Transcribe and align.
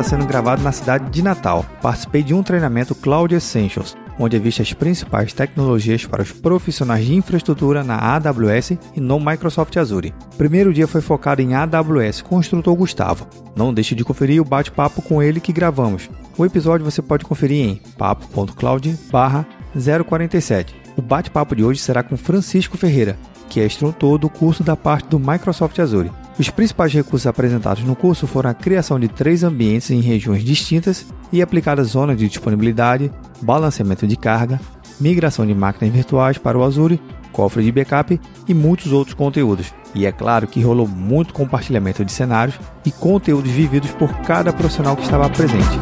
Está 0.00 0.16
sendo 0.16 0.26
gravado 0.26 0.62
na 0.62 0.72
cidade 0.72 1.10
de 1.10 1.22
Natal. 1.22 1.62
Participei 1.82 2.22
de 2.22 2.32
um 2.32 2.42
treinamento 2.42 2.94
Cloud 2.94 3.34
Essentials, 3.34 3.94
onde 4.18 4.34
é 4.34 4.38
vista 4.38 4.62
as 4.62 4.72
principais 4.72 5.34
tecnologias 5.34 6.06
para 6.06 6.22
os 6.22 6.32
profissionais 6.32 7.04
de 7.04 7.14
infraestrutura 7.14 7.84
na 7.84 7.98
AWS 8.14 8.78
e 8.96 9.00
no 9.00 9.20
Microsoft 9.20 9.76
Azure. 9.76 10.14
O 10.32 10.36
primeiro 10.36 10.72
dia 10.72 10.88
foi 10.88 11.02
focado 11.02 11.42
em 11.42 11.54
AWS 11.54 12.24
instrutor 12.32 12.74
Gustavo. 12.76 13.26
Não 13.54 13.74
deixe 13.74 13.94
de 13.94 14.02
conferir 14.02 14.40
o 14.40 14.44
bate-papo 14.44 15.02
com 15.02 15.22
ele 15.22 15.38
que 15.38 15.52
gravamos. 15.52 16.08
O 16.38 16.46
episódio 16.46 16.84
você 16.84 17.02
pode 17.02 17.26
conferir 17.26 17.66
em 17.66 17.82
papo.cloud/047. 17.98 20.74
O 20.96 21.02
bate-papo 21.02 21.54
de 21.54 21.62
hoje 21.62 21.80
será 21.80 22.02
com 22.02 22.16
Francisco 22.16 22.78
Ferreira, 22.78 23.18
que 23.50 23.60
é 23.60 23.66
instrutor 23.66 24.16
do 24.16 24.30
curso 24.30 24.64
da 24.64 24.76
parte 24.76 25.08
do 25.08 25.18
Microsoft 25.18 25.78
Azure. 25.78 26.10
Os 26.40 26.48
principais 26.48 26.90
recursos 26.90 27.26
apresentados 27.26 27.84
no 27.84 27.94
curso 27.94 28.26
foram 28.26 28.48
a 28.48 28.54
criação 28.54 28.98
de 28.98 29.08
três 29.08 29.44
ambientes 29.44 29.90
em 29.90 30.00
regiões 30.00 30.42
distintas 30.42 31.04
e 31.30 31.42
aplicadas 31.42 31.88
zonas 31.88 32.16
de 32.16 32.26
disponibilidade, 32.26 33.12
balanceamento 33.42 34.06
de 34.06 34.16
carga, 34.16 34.58
migração 34.98 35.46
de 35.46 35.54
máquinas 35.54 35.92
virtuais 35.92 36.38
para 36.38 36.56
o 36.56 36.64
Azure, 36.64 36.98
cofre 37.30 37.62
de 37.62 37.70
backup 37.70 38.18
e 38.48 38.54
muitos 38.54 38.90
outros 38.90 39.12
conteúdos. 39.12 39.74
E 39.94 40.06
é 40.06 40.12
claro 40.12 40.46
que 40.46 40.62
rolou 40.62 40.88
muito 40.88 41.34
compartilhamento 41.34 42.06
de 42.06 42.10
cenários 42.10 42.58
e 42.86 42.90
conteúdos 42.90 43.50
vividos 43.50 43.90
por 43.90 44.10
cada 44.20 44.50
profissional 44.50 44.96
que 44.96 45.02
estava 45.02 45.28
presente. 45.28 45.78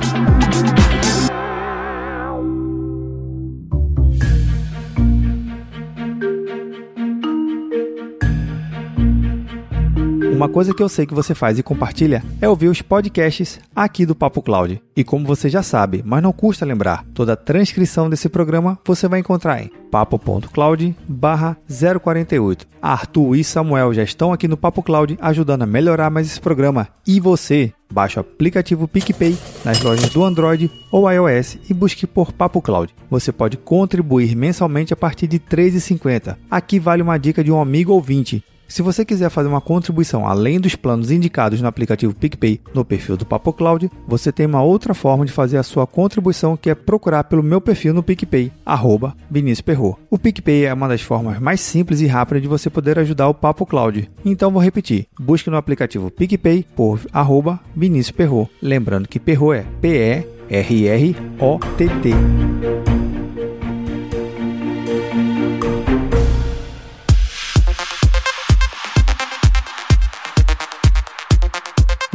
Uma 10.39 10.49
coisa 10.49 10.73
que 10.73 10.81
eu 10.81 10.89
sei 10.89 11.05
que 11.05 11.13
você 11.13 11.35
faz 11.35 11.59
e 11.59 11.65
compartilha 11.65 12.23
é 12.41 12.49
ouvir 12.49 12.69
os 12.69 12.81
podcasts 12.81 13.59
aqui 13.75 14.07
do 14.07 14.15
Papo 14.15 14.41
Cloud. 14.41 14.81
E 14.95 15.03
como 15.03 15.27
você 15.27 15.49
já 15.49 15.65
sabe, 15.65 16.01
mas 16.07 16.23
não 16.23 16.33
custa 16.33 16.65
lembrar, 16.65 17.05
toda 17.13 17.33
a 17.33 17.37
transcrição 17.37 18.09
desse 18.09 18.29
programa 18.29 18.79
você 18.87 19.09
vai 19.09 19.19
encontrar 19.19 19.61
em 19.61 19.69
papo.cloud/048. 19.91 22.69
Arthur 22.81 23.35
e 23.35 23.43
Samuel 23.43 23.93
já 23.93 24.05
estão 24.05 24.33
aqui 24.33 24.47
no 24.47 24.57
Papo 24.57 24.81
Cloud 24.81 25.19
ajudando 25.21 25.63
a 25.63 25.67
melhorar 25.67 26.09
mais 26.09 26.29
esse 26.29 26.41
programa. 26.41 26.87
E 27.05 27.19
você, 27.19 27.73
baixe 27.93 28.17
o 28.17 28.21
aplicativo 28.21 28.87
PicPay 28.87 29.37
nas 29.65 29.83
lojas 29.83 30.09
do 30.11 30.23
Android 30.23 30.71
ou 30.93 31.11
iOS 31.11 31.59
e 31.69 31.75
busque 31.75 32.07
por 32.07 32.31
Papo 32.31 32.63
Cloud. 32.63 32.95
Você 33.11 33.33
pode 33.33 33.57
contribuir 33.57 34.37
mensalmente 34.37 34.93
a 34.93 34.97
partir 34.97 35.27
de 35.27 35.39
R$ 35.39 35.43
3,50. 35.51 36.37
Aqui 36.49 36.79
vale 36.79 37.03
uma 37.03 37.19
dica 37.19 37.43
de 37.43 37.51
um 37.51 37.61
amigo 37.61 37.93
ouvinte. 37.93 38.45
Se 38.69 38.83
você 38.83 39.03
quiser 39.03 39.31
fazer 39.31 39.49
uma 39.49 39.63
contribuição 39.63 40.27
além 40.27 40.61
dos 40.61 40.77
planos 40.77 41.11
indicados 41.11 41.63
no 41.63 41.67
aplicativo 41.67 42.15
PicPay 42.15 42.61
no 42.75 42.85
perfil 42.85 43.17
do 43.17 43.25
Papo 43.25 43.51
Cloud, 43.51 43.91
você 44.07 44.31
tem 44.31 44.45
uma 44.45 44.63
outra 44.63 44.93
forma 44.93 45.25
de 45.25 45.33
fazer 45.33 45.57
a 45.57 45.63
sua 45.63 45.87
contribuição 45.87 46.55
que 46.55 46.69
é 46.69 46.75
procurar 46.75 47.25
pelo 47.25 47.43
meu 47.43 47.63
perfil 47.63 47.95
no 47.95 48.03
PicPay, 48.03 48.53
arroba 48.67 49.17
Vinícius 49.31 49.63
Perro. 49.63 49.99
O 50.11 50.19
PicPay 50.19 50.67
é 50.67 50.75
uma 50.75 50.87
das 50.87 51.01
formas 51.01 51.41
mais 51.41 51.63
simples 51.63 52.03
e 52.03 52.07
rápidas 52.07 52.43
de 52.43 52.49
você 52.49 52.69
poder 52.69 52.99
ajudar 52.99 53.29
o 53.29 53.35
Papo 53.35 53.65
Cloud. 53.65 54.11
Então 54.23 54.51
vou 54.51 54.61
repetir, 54.63 55.07
busque 55.19 55.49
no 55.49 55.57
aplicativo 55.57 56.11
PicPay 56.11 56.67
por 56.77 57.01
arroba 57.11 57.59
Vinícius 57.75 58.15
Perro. 58.15 58.51
Lembrando 58.61 59.09
que 59.09 59.19
Perro 59.19 59.55
é 59.55 59.65
P-E-R-R-O-T-T. 59.81 60.49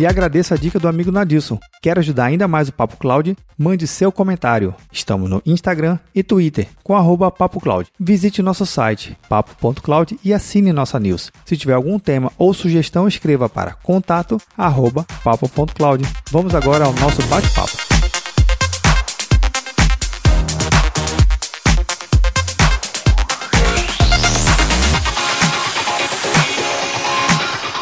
E 0.04 0.06
agradeço 0.06 0.54
a 0.54 0.58
dica 0.58 0.78
do 0.78 0.90
amigo 0.90 1.14
Nadilson. 1.14 1.58
Quer 1.82 1.98
ajudar 1.98 2.26
ainda 2.26 2.46
mais 2.46 2.68
o 2.68 2.74
Papo 2.74 2.98
Cloud? 2.98 3.38
Mande 3.58 3.88
seu 3.88 4.12
comentário. 4.12 4.76
Estamos 4.92 5.30
no 5.30 5.42
Instagram 5.46 5.98
e 6.14 6.22
Twitter 6.22 6.68
com 6.84 6.94
arroba 6.94 7.32
Papo 7.32 7.62
Cloud. 7.62 7.90
Visite 7.98 8.42
nosso 8.42 8.66
site 8.66 9.18
papo.cloud 9.30 10.20
e 10.22 10.34
assine 10.34 10.74
nossa 10.74 11.00
news. 11.00 11.32
Se 11.46 11.56
tiver 11.56 11.76
algum 11.76 11.98
tema 11.98 12.34
ou 12.38 12.54
sugestão, 12.54 13.08
escreva 13.08 13.48
para 13.48 13.76
contato 13.76 14.38
arroba 14.58 15.06
papo.cloud. 15.24 16.04
Vamos 16.30 16.54
agora 16.54 16.84
ao 16.84 16.92
nosso 16.96 17.26
bate-papo. 17.28 17.93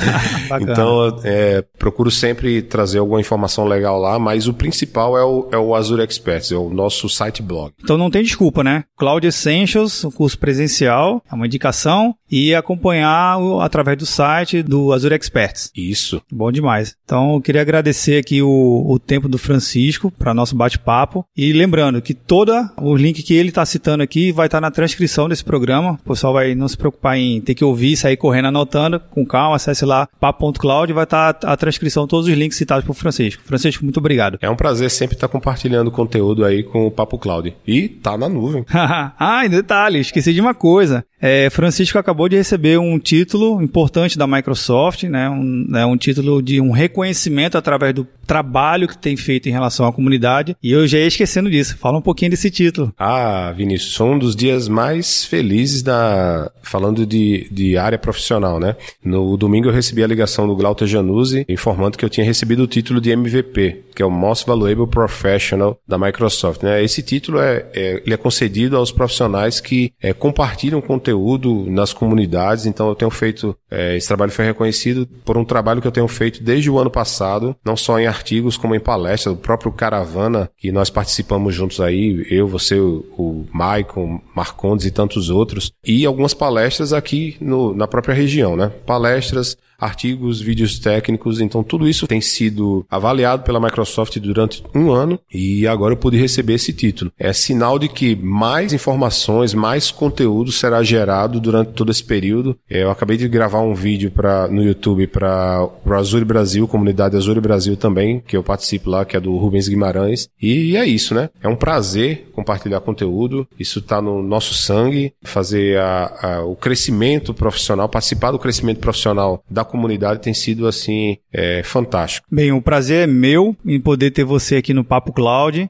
então, 0.62 1.20
é, 1.24 1.64
procuro 1.78 2.12
sempre 2.12 2.62
trazer 2.62 3.00
alguma 3.00 3.20
informação 3.20 3.66
legal 3.66 4.00
lá, 4.00 4.20
mas 4.20 4.48
o 4.48 4.54
principal 4.54 5.18
é 5.18 5.24
o, 5.24 5.48
é 5.52 5.58
o 5.58 5.76
Azure 5.76 6.04
Experts, 6.04 6.52
é 6.52 6.56
o 6.56 6.70
nosso 6.76 7.10
site 7.10 7.42
blog. 7.42 7.74
Então 7.82 7.98
não 7.98 8.12
tem 8.12 8.24
desculpa, 8.24 8.64
né? 8.64 8.84
Cloud 8.98 9.26
Essentials, 9.26 10.04
o 10.04 10.12
curso 10.12 10.38
presencial, 10.38 11.24
é 11.32 11.34
uma 11.34 11.48
indicação, 11.48 12.16
e 12.30 12.54
acompanhar 12.54 13.38
o, 13.38 13.62
através 13.62 13.98
do 13.98 14.06
site 14.06 14.64
do 14.64 14.92
Azure 14.92 15.16
Experts. 15.16 15.72
Isso. 15.76 16.22
Bom 16.32 16.52
demais. 16.52 16.96
Então, 17.04 17.36
eu 17.36 17.42
queria 17.42 17.62
agradecer 17.62 18.18
aqui 18.18 18.42
o, 18.42 18.86
o 18.88 19.00
tempo 19.00 19.28
do 19.28 19.38
Francisco 19.38 20.12
para 20.12 20.34
nosso 20.34 20.56
bate-papo. 20.56 21.26
E 21.36 21.54
lembrando 21.54 22.02
que 22.02 22.14
todo 22.14 22.52
o 22.82 22.96
link 22.96 23.22
que 23.24 23.34
ele 23.34 23.50
está 23.50 23.66
citando 23.66 24.04
aqui 24.04 24.32
vai 24.32 24.48
estar 24.48 24.58
tá 24.58 24.62
na 24.62 24.72
transcrição 24.72 25.30
desse 25.30 25.44
programa. 25.44 26.00
O 26.04 26.10
pessoal 26.10 26.34
vai 26.34 26.56
não 26.56 26.68
se 26.68 26.78
preocupar 26.78 27.18
em 27.18 27.40
ter 27.42 27.56
que 27.56 27.64
ouvir, 27.64 27.96
sair 27.96 28.18
correndo 28.18 28.48
anotando. 28.48 29.00
Com 29.00 29.26
calma, 29.26 29.56
acesse 29.56 29.86
lá 29.86 30.08
papo.cloud 30.20 30.92
vai 30.94 31.04
estar 31.04 31.34
tá 31.34 31.52
a 31.52 31.58
transcrição, 31.58 32.08
todos 32.08 32.28
os 32.28 32.34
links 32.34 32.58
citados 32.58 32.86
por 32.86 32.94
Francisco. 32.96 33.44
Francisco, 33.46 33.84
muito 33.84 33.98
obrigado. 33.98 34.38
É 34.42 34.50
um 34.50 34.56
prazer 34.56 34.90
sempre 34.90 35.16
estar 35.16 35.28
tá 35.28 35.32
compartilhando 35.32 35.92
conteúdo 35.92 36.44
aí 36.44 36.64
com 36.66 36.86
o 36.86 36.92
Papo 36.92 37.18
Cloud. 37.18 37.56
E 37.68 37.88
tá 37.88 38.18
na 38.18 38.28
nuvem. 38.28 38.66
ah, 38.74 39.44
e 39.46 39.50
detalhe, 39.50 40.00
esqueci 40.00 40.34
de 40.34 40.42
uma 40.42 40.54
coisa. 40.54 41.06
É, 41.22 41.50
Francisco 41.50 41.98
acabou 41.98 42.30
de 42.30 42.36
receber 42.36 42.78
um 42.78 43.00
título 43.00 43.62
importante 43.62 44.18
da 44.18 44.28
Microsoft, 44.28 45.04
né? 45.04 45.28
Um, 45.28 45.66
né, 45.68 45.86
um 45.86 45.98
título 45.98 46.42
de 46.42 46.62
um 46.62 46.72
reconhecimento 46.72 47.58
através 47.58 47.96
do 47.96 48.06
trabalho 48.28 48.88
que 48.88 48.98
tem 48.98 49.16
feito 49.18 49.50
em 49.50 49.52
relação 49.52 49.88
à 49.88 49.94
comunidade. 49.94 50.56
E 50.62 50.72
eu 50.72 50.86
já 50.86 51.00
ia 51.00 51.08
esquecendo 51.08 51.50
disso. 51.50 51.78
Fala 51.78 51.98
um 51.98 52.02
pouquinho 52.02 52.32
desse 52.32 52.52
título. 52.52 52.94
Ah, 52.98 53.52
Vinícius, 53.56 54.00
um 54.00 54.20
dos 54.20 54.36
dias 54.36 54.68
mais 54.68 55.26
felizes 55.26 55.82
da 55.82 56.52
falando 56.62 57.06
de, 57.06 57.48
de 57.52 57.78
área 57.78 57.98
profissional, 57.98 58.60
né? 58.60 58.76
No 59.04 59.38
domingo 59.38 59.70
eu 59.70 59.74
recebi 59.74 60.04
a 60.04 60.08
ligação 60.08 60.48
do 60.48 60.56
Glauter 60.56 60.88
Januzzi 60.88 61.46
informando 61.50 61.98
que 61.98 62.06
eu 62.06 62.10
tinha 62.10 62.26
recebido 62.26 62.64
o 62.64 62.68
título 62.68 63.02
de 63.02 63.12
MVP, 63.12 63.86
que 63.96 64.04
é 64.04 64.06
o 64.06 64.12
Most 64.12 64.46
Valuable 64.46 64.88
Professional 64.88 65.80
da 65.88 65.98
Microsoft. 65.98 66.45
Né? 66.62 66.84
Esse 66.84 67.02
título 67.02 67.40
é, 67.40 67.66
é, 67.74 68.02
ele 68.06 68.14
é 68.14 68.18
concedido 68.18 68.78
aos 68.78 68.92
profissionais 68.92 69.60
que 69.60 69.94
é, 70.02 70.14
compartilham 70.14 70.82
conteúdo 70.82 71.66
nas 71.70 71.94
comunidades. 71.94 72.66
Então 72.66 72.88
eu 72.90 72.96
tenho 72.96 73.12
feito, 73.12 73.56
é, 73.70 73.96
esse 73.96 74.08
trabalho 74.08 74.32
foi 74.32 74.46
reconhecido 74.46 75.08
por 75.24 75.38
um 75.38 75.46
trabalho 75.46 75.82
que 75.82 75.88
eu 75.88 75.92
tenho 75.92 76.08
feito 76.08 76.44
desde 76.44 76.70
o 76.70 76.78
ano 76.78 76.90
passado, 76.90 77.56
não 77.64 77.76
só 77.76 78.00
em 78.00 78.08
artigos 78.08 78.58
como 78.58 78.76
em 78.76 78.80
palestras, 78.80 79.34
o 79.34 79.38
próprio 79.38 79.72
Caravana, 79.72 80.50
que 80.58 80.72
nós 80.72 80.90
participamos 80.90 81.54
juntos 81.54 81.80
aí, 81.80 82.26
eu, 82.30 82.48
você, 82.48 82.76
o, 82.80 83.06
o 83.18 83.46
Maicon, 83.52 84.22
Marcondes 84.36 84.86
e 84.86 84.92
tantos 84.92 85.30
outros, 85.30 85.72
e 85.86 86.06
algumas 86.06 86.34
palestras 86.34 86.94
aqui 86.94 87.38
no, 87.40 87.74
na 87.74 87.88
própria 87.88 88.14
região, 88.14 88.56
né? 88.56 88.72
Palestras 88.86 89.58
artigos, 89.80 90.42
vídeos 90.42 90.80
técnicos. 90.80 91.40
Então, 91.40 91.64
tudo 91.64 91.88
isso 91.88 92.08
tem 92.08 92.22
sido 92.22 92.86
avaliado 92.90 93.44
pela 93.44 93.60
Microsoft 93.60 94.18
durante 94.20 94.64
um 94.74 94.92
ano 94.92 95.20
e 95.32 95.68
agora 95.68 95.94
eu 95.94 95.98
pude 95.98 96.18
receber 96.18 96.35
esse 96.54 96.74
título. 96.74 97.12
É 97.18 97.32
sinal 97.34 97.78
de 97.80 97.88
que 97.88 98.16
mais 98.16 98.74
informações, 98.74 99.54
mais 99.54 99.92
conteúdo 99.92 100.52
será 100.52 100.84
gerado 100.84 101.40
durante 101.40 101.72
todo 101.72 101.92
esse 101.92 102.04
período. 102.04 102.58
É, 102.70 102.84
eu 102.84 102.92
acabei 102.92 103.18
de 103.18 103.28
gravar 103.28 103.62
um 103.62 103.74
vídeo 103.74 104.12
pra, 104.12 104.48
no 104.48 104.64
YouTube 104.64 105.08
para 105.08 105.68
o 105.86 105.94
Azure 105.94 106.26
Brasil, 106.26 106.68
comunidade 106.68 107.16
Azure 107.16 107.40
Brasil 107.40 107.76
também, 107.78 108.22
que 108.26 108.36
eu 108.36 108.44
participo 108.44 108.90
lá, 108.90 109.06
que 109.06 109.16
é 109.16 109.20
do 109.20 109.36
Rubens 109.38 109.68
Guimarães. 109.68 110.30
E 110.42 110.76
é 110.76 110.86
isso, 110.86 111.14
né? 111.14 111.30
É 111.42 111.48
um 111.48 111.56
prazer 111.56 112.30
compartilhar 112.34 112.82
conteúdo. 112.82 113.48
Isso 113.60 113.80
está 113.80 114.02
no 114.02 114.22
nosso 114.22 114.54
sangue, 114.54 115.14
fazer 115.24 115.80
a, 115.80 116.14
a, 116.22 116.46
o 116.46 116.56
crescimento 116.56 117.34
profissional, 117.34 117.88
participar 117.88 118.32
do 118.32 118.40
crescimento 118.40 118.80
profissional 118.80 119.44
da 119.50 119.64
comunidade 119.64 120.22
tem 120.22 120.34
sido 120.34 120.68
assim 120.68 121.18
é, 121.32 121.62
fantástico. 121.64 122.28
Bem, 122.32 122.52
o 122.52 122.62
prazer 122.62 123.04
é 123.04 123.08
meu 123.08 123.56
em 123.66 123.80
poder 123.80 124.12
ter 124.12 124.24
você 124.24 124.58
aqui 124.58 124.74
no 124.74 124.84
Papo 124.84 125.14
Cloud 125.14 125.70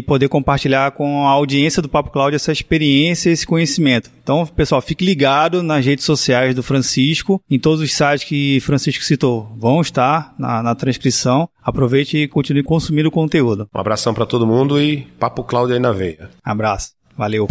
e 0.00 0.02
poder 0.02 0.28
compartilhar 0.28 0.90
com 0.92 1.26
a 1.26 1.30
audiência 1.30 1.82
do 1.82 1.88
Papo 1.88 2.10
Cloud 2.10 2.34
essa 2.34 2.50
experiência, 2.50 3.30
esse 3.30 3.46
conhecimento. 3.46 4.10
Então, 4.22 4.46
pessoal, 4.46 4.80
fique 4.80 5.04
ligado 5.04 5.62
nas 5.62 5.84
redes 5.84 6.04
sociais 6.04 6.54
do 6.54 6.62
Francisco, 6.62 7.40
em 7.48 7.58
todos 7.58 7.80
os 7.80 7.92
sites 7.92 8.26
que 8.26 8.58
Francisco 8.60 9.04
citou, 9.04 9.52
vão 9.56 9.80
estar 9.80 10.34
na, 10.38 10.62
na 10.62 10.74
transcrição. 10.74 11.48
Aproveite 11.62 12.16
e 12.16 12.28
continue 12.28 12.62
consumindo 12.62 13.08
o 13.08 13.12
conteúdo. 13.12 13.68
Um 13.74 13.80
abração 13.80 14.14
para 14.14 14.26
todo 14.26 14.46
mundo 14.46 14.80
e 14.80 15.06
Papo 15.18 15.44
Cloud 15.44 15.72
aí 15.72 15.78
na 15.78 15.92
veia. 15.92 16.30
Abraço. 16.42 16.92
Valeu. 17.16 17.46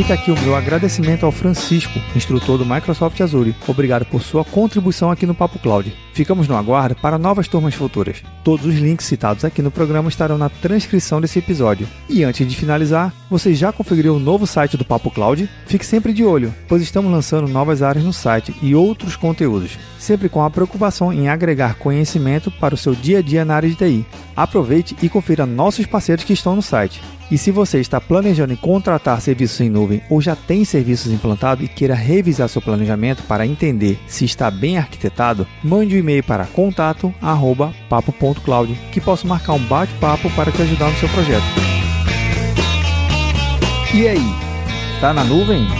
Fica 0.00 0.14
aqui 0.14 0.30
o 0.30 0.40
meu 0.40 0.56
agradecimento 0.56 1.26
ao 1.26 1.30
Francisco, 1.30 2.00
instrutor 2.16 2.56
do 2.56 2.64
Microsoft 2.64 3.20
Azure. 3.20 3.54
Obrigado 3.68 4.06
por 4.06 4.22
sua 4.22 4.42
contribuição 4.42 5.10
aqui 5.10 5.26
no 5.26 5.34
Papo 5.34 5.58
Cloud. 5.58 5.94
Ficamos 6.14 6.48
no 6.48 6.56
aguardo 6.56 6.94
para 6.94 7.18
novas 7.18 7.46
turmas 7.46 7.74
futuras. 7.74 8.22
Todos 8.42 8.64
os 8.64 8.76
links 8.76 9.04
citados 9.04 9.44
aqui 9.44 9.60
no 9.60 9.70
programa 9.70 10.08
estarão 10.08 10.38
na 10.38 10.48
transcrição 10.48 11.20
desse 11.20 11.38
episódio. 11.38 11.86
E 12.08 12.24
antes 12.24 12.48
de 12.48 12.56
finalizar, 12.56 13.12
você 13.28 13.52
já 13.54 13.72
configurou 13.72 14.16
o 14.16 14.20
novo 14.20 14.46
site 14.46 14.74
do 14.74 14.86
Papo 14.86 15.10
Cloud? 15.10 15.46
Fique 15.66 15.84
sempre 15.84 16.14
de 16.14 16.24
olho, 16.24 16.54
pois 16.66 16.80
estamos 16.80 17.12
lançando 17.12 17.46
novas 17.46 17.82
áreas 17.82 18.02
no 18.02 18.12
site 18.12 18.54
e 18.62 18.74
outros 18.74 19.16
conteúdos, 19.16 19.78
sempre 19.98 20.30
com 20.30 20.42
a 20.42 20.48
preocupação 20.48 21.12
em 21.12 21.28
agregar 21.28 21.74
conhecimento 21.74 22.50
para 22.50 22.74
o 22.74 22.78
seu 22.78 22.94
dia 22.94 23.18
a 23.18 23.22
dia 23.22 23.44
na 23.44 23.54
área 23.54 23.68
de 23.68 23.76
TI. 23.76 24.06
Aproveite 24.34 24.96
e 25.02 25.10
confira 25.10 25.44
nossos 25.44 25.84
parceiros 25.84 26.24
que 26.24 26.32
estão 26.32 26.56
no 26.56 26.62
site. 26.62 27.02
E 27.30 27.38
se 27.38 27.52
você 27.52 27.78
está 27.78 28.00
planejando 28.00 28.52
em 28.52 28.56
contratar 28.56 29.20
serviços 29.20 29.60
em 29.60 29.70
nuvem 29.70 30.02
ou 30.10 30.20
já 30.20 30.34
tem 30.34 30.64
serviços 30.64 31.12
implantados 31.12 31.64
e 31.64 31.68
queira 31.68 31.94
revisar 31.94 32.48
seu 32.48 32.60
planejamento 32.60 33.22
para 33.22 33.46
entender 33.46 34.00
se 34.06 34.24
está 34.24 34.50
bem 34.50 34.78
arquitetado, 34.78 35.46
mande 35.62 35.94
um 35.94 35.98
e-mail 35.98 36.24
para 36.24 36.46
contato@papo.cloud 36.46 38.74
que 38.90 39.00
posso 39.00 39.28
marcar 39.28 39.52
um 39.52 39.64
bate-papo 39.64 40.28
para 40.30 40.50
te 40.50 40.60
ajudar 40.62 40.90
no 40.90 40.98
seu 40.98 41.08
projeto. 41.10 41.44
E 43.94 44.08
aí, 44.08 44.34
tá 45.00 45.12
na 45.12 45.22
nuvem? 45.24 45.79